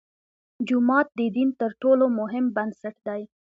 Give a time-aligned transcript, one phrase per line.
[0.67, 3.21] جومات د دین تر ټولو مهم بنسټ دی.